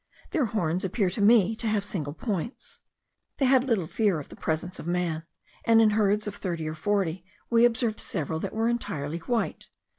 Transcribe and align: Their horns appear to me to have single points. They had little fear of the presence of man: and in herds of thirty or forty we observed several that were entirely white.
Their 0.31 0.45
horns 0.45 0.83
appear 0.83 1.11
to 1.11 1.21
me 1.21 1.55
to 1.57 1.67
have 1.67 1.83
single 1.83 2.13
points. 2.13 2.81
They 3.37 3.45
had 3.45 3.65
little 3.65 3.85
fear 3.85 4.19
of 4.19 4.29
the 4.29 4.35
presence 4.35 4.79
of 4.79 4.87
man: 4.87 5.25
and 5.63 5.79
in 5.79 5.91
herds 5.91 6.25
of 6.25 6.35
thirty 6.37 6.67
or 6.67 6.73
forty 6.73 7.23
we 7.51 7.65
observed 7.65 7.99
several 7.99 8.39
that 8.39 8.53
were 8.53 8.67
entirely 8.67 9.19
white. 9.19 9.67